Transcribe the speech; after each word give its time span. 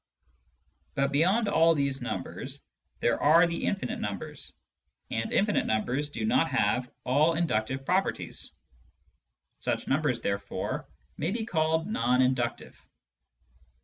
But 0.95 1.11
beyond 1.11 1.47
all 1.47 1.75
these 1.75 2.01
numbers, 2.01 2.65
there 3.01 3.21
are 3.21 3.45
the 3.45 3.65
infinite 3.67 3.99
numbers, 3.99 4.51
and 5.11 5.31
infinite 5.31 5.67
numbers 5.67 6.09
do 6.09 6.25
not 6.25 6.49
have 6.49 6.89
all 7.03 7.35
inductive 7.35 7.85
properties. 7.85 8.49
Such 9.59 9.87
numbers, 9.87 10.19
therefore, 10.21 10.89
may 11.17 11.29
be 11.29 11.45
called 11.45 11.85
non 11.85 12.23
inductive. 12.23 12.75